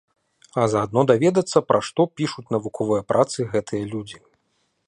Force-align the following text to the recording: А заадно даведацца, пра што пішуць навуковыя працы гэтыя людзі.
А 0.61 0.63
заадно 0.73 1.03
даведацца, 1.11 1.57
пра 1.71 1.79
што 1.89 2.01
пішуць 2.21 2.47
навуковыя 2.57 3.07
працы 3.15 3.37
гэтыя 3.53 3.83
людзі. 3.93 4.17